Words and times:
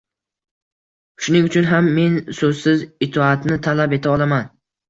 Shuning 1.25 1.45
uchun 1.51 1.69
ham 1.73 1.91
men 1.99 2.17
so‘zsiz 2.39 2.83
itoatni 3.09 3.63
talab 3.69 3.95
eta 4.01 4.17
olaman 4.19 4.53